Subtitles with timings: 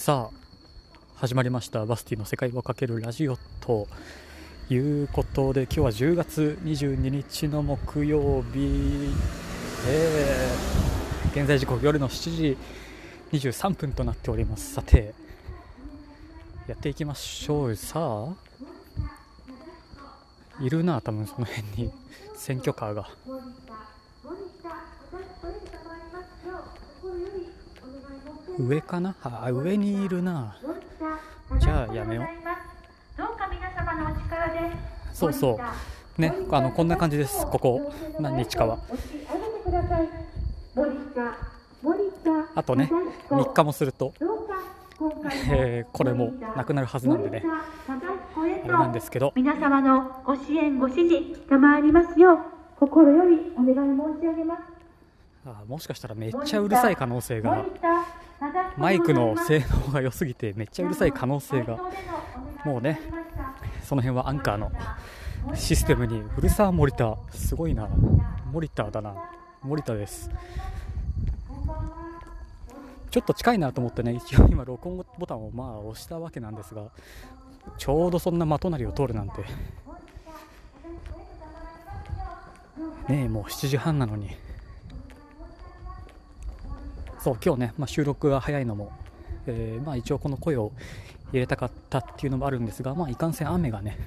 [0.00, 0.34] さあ
[1.16, 1.84] 始まりました。
[1.84, 3.86] バスティの世界をかけるラジオと
[4.70, 9.10] いうことで今日は10月22日の木曜日、
[9.86, 12.56] えー、現在時刻夜の7時
[13.30, 14.72] 23分となっております。
[14.72, 15.12] さて
[16.66, 17.76] やっていきましょう。
[17.76, 18.28] さあ
[20.64, 21.92] いるな多分その辺に。
[22.36, 23.06] 選挙カーが。
[28.66, 29.14] 上かな？
[29.22, 30.56] あ上にいるな。
[31.58, 32.24] じゃあやめよう。
[35.12, 35.58] そうそ
[36.18, 36.20] う。
[36.20, 37.46] ねあのこんな感じです。
[37.46, 37.92] ここ。
[38.18, 38.78] 何日かは。
[42.54, 42.90] あとね
[43.28, 44.12] 3日もすると、
[45.50, 47.42] えー、これもなくなるはずなんでね。
[47.86, 49.32] あれなんですけど。
[49.34, 52.38] 皆様のご支援ご指示賜りますよう
[52.78, 54.62] 心よりお願い申し上げます。
[55.46, 57.64] あもしかしたらめっちゃうるさい可能性が
[58.76, 61.78] マイクの性能が良すぎてめっちゃうるさい可能性が。
[62.64, 63.00] もうね
[63.82, 64.70] その辺はアンカーの
[65.54, 67.16] システムにうるさモリター。
[67.30, 67.88] すごいな。
[68.52, 69.14] モリターだな。
[69.62, 70.30] モリターです。
[73.10, 76.84] ちょっと近いなと思ってね一応今録音ボタンをまあ押したわけなんですが
[77.76, 79.42] ちょうどそんな的なりを通るなんて。
[83.08, 84.30] ねえもう7時半なのに。
[87.22, 88.92] そう今日ね、まあ、収録が早いのも、
[89.46, 90.72] えー、まあ、一応この声を
[91.32, 93.98] 入れたかったっていうのもあるんですが、まあ、いかんせん雨がね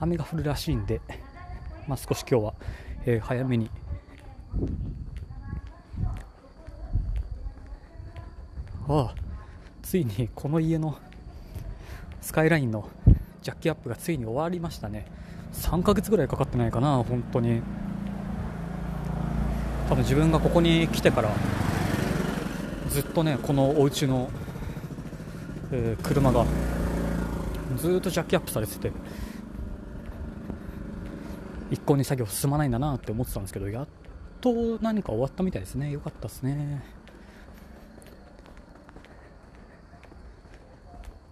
[0.00, 1.00] 雨が降るらしいんで、
[1.86, 2.54] まあ、少し今日は、
[3.06, 3.70] えー、早めに
[8.88, 9.14] ああ
[9.82, 10.98] ついにこの家の
[12.20, 12.88] スカイラインの
[13.40, 15.06] ジャッキアップがついに終わりましたね。
[15.52, 17.62] 3ヶ月ぐらいかかってないかな本当に。
[19.88, 21.30] 多分自分がここに来てから
[22.96, 24.30] ずっとねこのお家の、
[25.70, 26.46] えー、車が
[27.76, 28.90] ずっとジャッキアップされてて
[31.70, 33.88] 一向に作業進まないんだなって思ってたんですけどやっ
[34.40, 35.90] と何か終わったみたいですね。
[35.90, 36.82] よかったですね。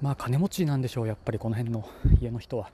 [0.00, 1.86] まあ金持ちなんでしょうやっぱりこの辺の
[2.22, 2.70] 家の人は。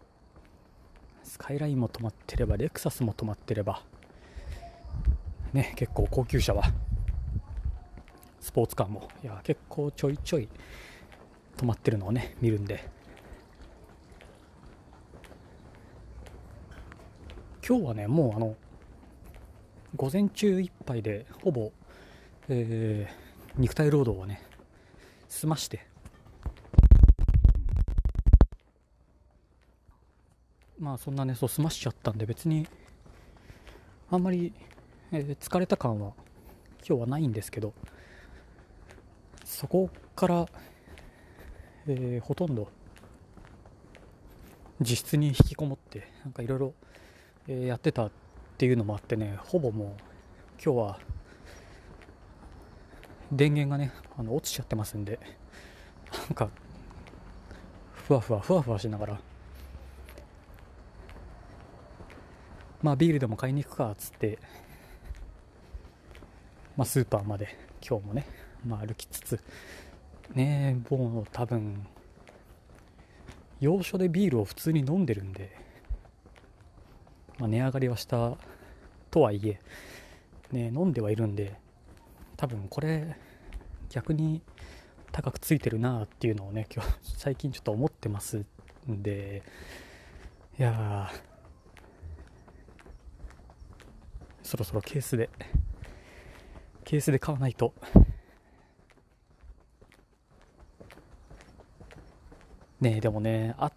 [1.25, 3.83] スカイラインも止まってればレクサスも止まってれば。
[5.53, 6.73] ね結構高級車は。
[8.47, 10.49] スポーツカーもいや結構ちょいちょい
[11.57, 12.89] 止まってるのをね見るんで。
[17.67, 18.55] 今日はねもうあの
[19.97, 21.73] 午前中いっぱいでほぼ、
[22.49, 24.41] えー、肉体労働をね
[25.29, 25.85] 済まして。
[30.79, 32.69] まあそんなねそう済ましちゃったんで別に
[34.09, 34.53] あんまり、
[35.11, 36.13] えー、疲れた感は
[36.89, 37.75] 今日はないんですけど。
[39.57, 40.47] そこから、
[41.87, 42.69] えー、ほとんど
[44.81, 46.75] 自室に引きこもってなんかいろいろ
[47.67, 48.11] やってたっ
[48.59, 49.89] ていうのもあってねほぼもう
[50.63, 50.99] 今日は
[53.33, 55.19] 電源がねあの落ちちゃってますんで
[56.13, 56.51] なんか
[57.95, 59.21] ふわふわふわふわしながら
[62.83, 64.39] まあビールでも買いに行くかっつって
[66.77, 69.41] まあスーパーまで今日もねまあ、歩きつつ。
[70.35, 71.87] ねえもう多分
[73.61, 75.57] 要所でビールを普通に飲んでるんで、
[77.39, 78.37] まあ、値上がりはした
[79.11, 79.61] とはいえ、
[80.53, 81.55] ね、飲んではいるんで
[82.37, 83.17] 多分これ
[83.89, 84.43] 逆に
[85.11, 88.45] 高くついてるなっていうのをね今日 最近ちょっと思ってます
[88.91, 89.43] んで
[90.59, 91.11] いや
[94.43, 95.31] そろそろケースで
[96.85, 97.75] ケースで買わないと。
[102.81, 103.73] ねでもねあ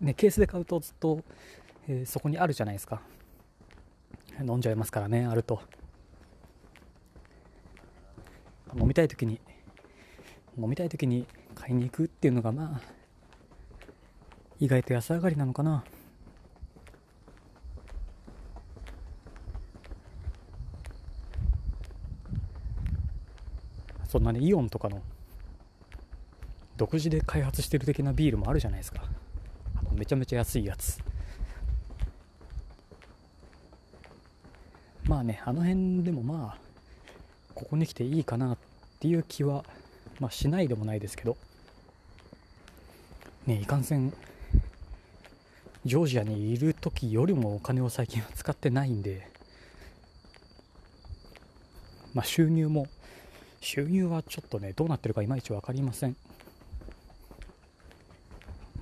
[0.00, 1.22] ねケースで買うとずっと、
[1.88, 3.00] えー、そこにあるじゃないですか。
[4.40, 5.60] 飲んじゃいますからねあると。
[8.78, 9.40] 飲みたい時に
[10.56, 12.80] 飲みたい時に買いに行くっていうのがまあ
[14.58, 15.84] 意外と安上がりなのかな。
[24.06, 25.02] そんなねイオンとかの
[26.80, 29.02] 独自で開発してる的なビールもあるじゃないですか。
[29.92, 30.98] めちゃめちゃ安いやつ。
[35.04, 36.58] まあねあの辺でもまあ
[37.54, 38.58] ここに来ていいかなっ
[38.98, 39.62] ていう気は、
[40.20, 41.36] まあ、しないでもないですけど。
[43.46, 44.14] ねいかんせん
[45.84, 49.28] ジョージアにいる時よりもお金を最近は使ってないんで
[52.14, 52.86] まあ収入も
[53.60, 56.16] 収入はちょっとねどうなってるかいまいち分かりません。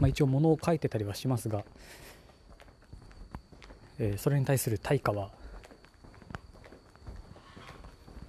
[0.00, 1.64] まあ、一応物を書いてたりはしますが、
[3.98, 5.30] えーそれに対する対価は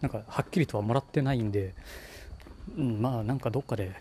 [0.01, 1.73] なんかはっきりとはもらってないんで、
[2.77, 3.93] うん、まあなんかどっかで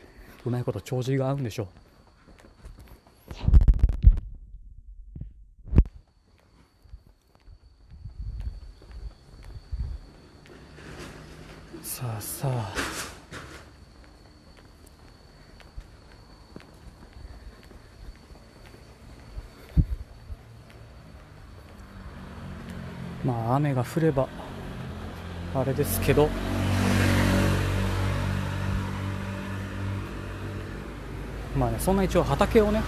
[0.46, 1.66] うまいこと帳尻が合うんでしょう
[11.84, 12.98] さあさあ
[23.28, 24.26] まあ雨が降れば
[25.54, 26.28] あれですけど。
[31.56, 32.80] まあねそんな一応畑をね、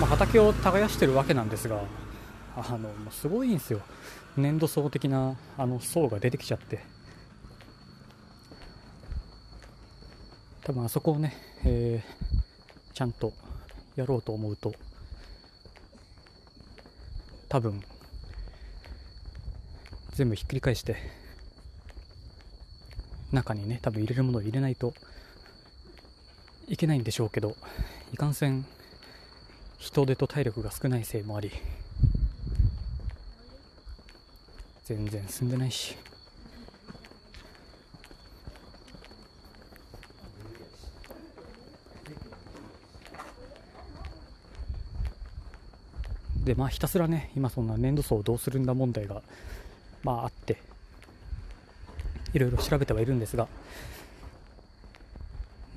[0.00, 1.80] まあ、畑を耕してるわけなんですが
[2.56, 3.80] あのすごいんですよ。
[4.36, 6.80] 粘土層的なあの層が出てきちゃって。
[10.62, 11.34] 多分あそこをね、
[11.64, 12.30] えー
[13.00, 13.32] ちゃんと
[13.96, 14.74] やろうと思うと
[17.48, 17.82] 多分
[20.20, 20.96] 全部ひっくり返して
[23.32, 24.92] 中にね多分入れるものを入れないと
[26.68, 27.56] いけないんでしょうけど
[28.12, 28.66] いかんせん
[29.78, 31.50] 人手と体力が少ないせいもあり
[34.84, 35.96] 全然進んでないし。
[46.44, 49.22] でまあひたすらね今そんな粘土層をどうするんだ問題が
[50.02, 50.58] まああって
[52.32, 53.48] いろいろ調べてはいるんですが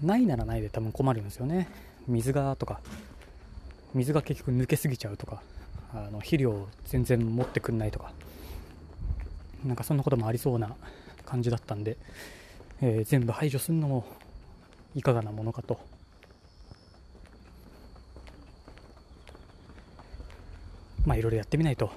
[0.01, 1.67] ないならないで多分困るんですよね。
[2.07, 2.81] 水がとか
[3.93, 5.41] 水が結局抜けすぎちゃうとか
[5.93, 8.11] あの肥料全然持ってくんないとか
[9.63, 10.75] なんかそんなこともありそうな
[11.25, 11.97] 感じだったんで、
[12.81, 14.05] えー全部排除するのも
[14.93, 15.79] いかがなものかと。
[21.05, 21.91] まあいろいろやってみないと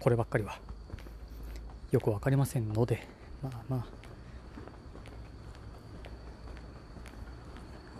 [0.00, 0.58] こればっかりは。
[1.94, 3.06] よく分かりませんので
[3.40, 3.86] まあま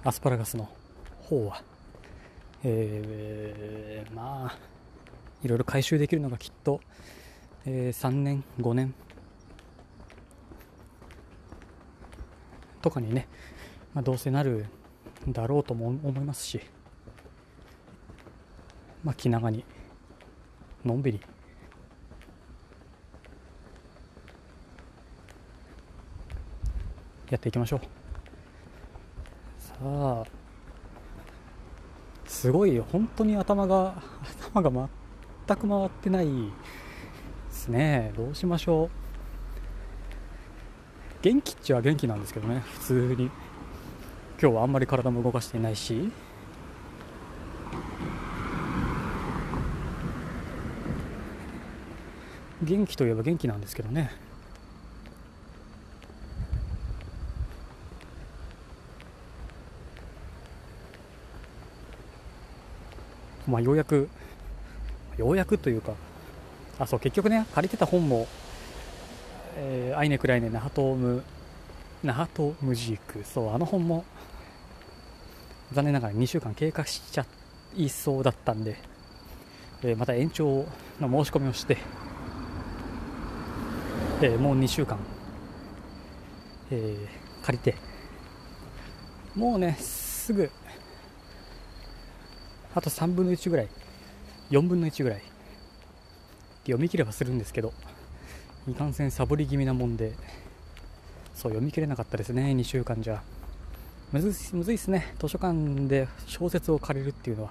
[0.02, 0.08] あ。
[0.08, 0.68] アスパラガスの
[1.20, 1.62] 方は
[2.64, 4.58] えーまあ
[5.44, 6.80] いろいろ回収できるのがきっと、
[7.66, 8.92] えー3年5年
[12.82, 13.28] とかにね、
[13.94, 14.66] まあ、どうせなる
[15.28, 16.60] だろうとも思いますし
[19.04, 19.64] まあ気長に
[20.84, 21.20] のんびり
[27.30, 27.80] やっていきましょう。
[29.58, 30.24] さあ
[32.26, 34.02] すごい本当に頭が
[34.52, 34.88] 頭が
[35.46, 36.32] 全く回ってないで
[37.50, 38.12] すね。
[38.16, 38.90] どうしましょう。
[41.22, 43.30] 元気っちゃ元気なんですけどね普通に。
[44.40, 46.10] 今日はあんまり体も動かしていないし。
[52.62, 54.10] 元気といえば元気なんですけどね。
[63.54, 64.08] まあようやく
[65.16, 65.92] ようやくというか
[66.78, 68.26] あそう結局ね借りてた本も
[69.56, 71.22] 「えーアイネ・クライネ・ナハトーム」
[72.02, 74.04] ナハトムジークそうあの本も
[75.72, 77.26] 残念ながら2週間経過しちゃ
[77.76, 78.76] いそうだったんで、
[79.82, 80.66] えーまた延長
[81.00, 81.78] の申し込みをして、
[84.20, 84.98] えーもう2週間、
[86.70, 87.74] えー借りて
[89.34, 90.50] もうねすぐ
[92.74, 93.68] あと3分の1ぐらい。
[94.50, 95.22] 4分の1ぐらい。
[96.64, 97.72] 読み切ればするんですけど。
[98.68, 100.12] いかんせんサボり気味なもんで。
[101.34, 102.52] そう読み切れなかったですね。
[102.52, 103.22] 2週間じゃ。
[104.10, 105.14] むずむずいっすね。
[105.20, 107.50] 図書館で小説を借りるっていうのは。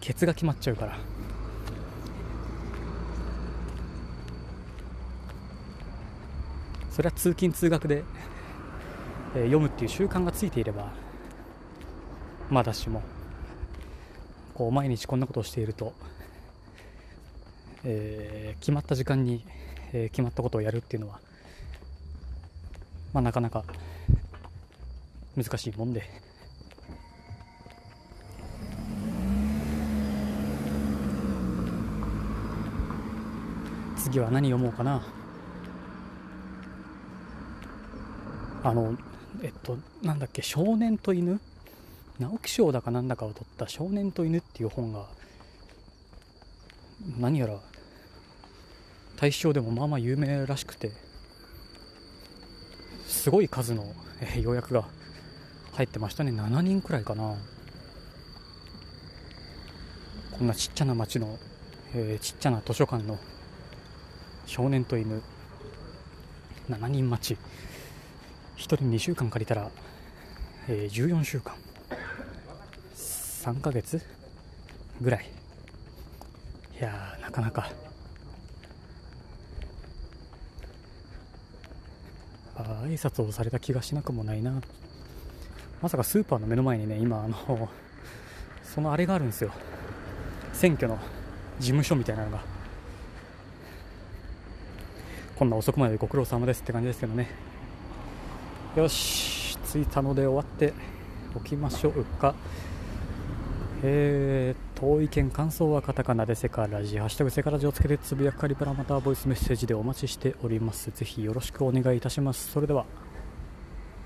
[0.00, 0.98] ケツが決まっちゃうから。
[6.90, 8.04] それは通勤通学で、
[9.34, 10.94] えー読むっていう習慣がついていれば
[12.48, 13.02] まだしも。
[14.56, 15.92] こう毎日こんなことをしていると、
[17.84, 19.44] えー決まった時間に、
[19.92, 21.20] えー決まったことをやるっていうのは、
[23.12, 23.64] まあ、なかなか
[25.36, 26.08] 難しいもんで。
[33.98, 35.02] 次は何読もうかな。
[38.64, 38.96] あの
[39.42, 41.40] えっとなんだっけ少年と犬？
[42.18, 45.06] 直木賞だかなんだかを取った「少年と犬」っていう本が
[47.18, 47.58] 何やら
[49.16, 50.92] 大賞でもまあまあ有名らしくて
[53.06, 53.84] すごい数の、
[54.20, 54.84] えー要約が
[55.76, 56.30] 入ってましたね。
[56.32, 57.36] 7人くらいかな。
[60.32, 61.38] こんなちっちゃな町の、
[61.94, 63.18] えー、ちっちゃな図書館の
[64.46, 65.22] 少年と犬。
[66.70, 67.38] 7人待ち。
[68.56, 69.70] 1人2週間借りたら、
[70.68, 71.54] えー、14週間。
[73.46, 74.02] 3ヶ月
[75.00, 75.30] ぐらい。
[76.80, 77.70] いやなかなか。
[82.56, 84.60] あ挨拶をされた気がしなくもないな。
[85.80, 87.68] まさかスーパーの目の前にね今あの
[88.64, 89.52] そのあれがあるんですよ。
[90.52, 90.98] 選挙の
[91.60, 92.42] 事務所みたいなのが。
[95.36, 97.30] こんな遅くまでご苦労様ですって感じですけどね。
[98.74, 100.72] よし着いたので終わって
[101.36, 102.34] おきましょうか。
[103.82, 110.90] えー、遠い県感想はカタカナでセカラジ、ハッシュタグセカラジをつけてつぶやくかりからまたボイスメッセージでお待ちしております。
[110.90, 112.50] ぜひよろしくお願いいたします。
[112.50, 112.86] それでは、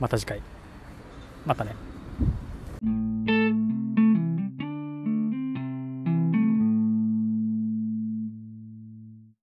[0.00, 0.42] また次回。
[1.46, 1.74] またね。